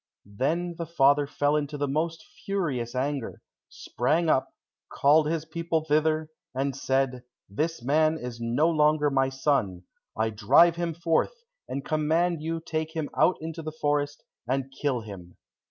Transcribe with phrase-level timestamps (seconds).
[0.25, 4.51] Then the father fell into the most furious anger, sprang up,
[4.91, 9.83] called his people thither, and said, "This man is no longer my son,
[10.17, 14.71] I drive him forth, and command you to take him out into the forest, and
[14.75, 15.37] kill him."